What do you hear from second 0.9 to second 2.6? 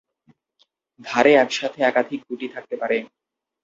ধারে একসাথে একাধিক গুটি